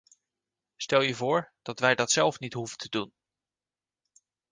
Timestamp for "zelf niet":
2.11-2.53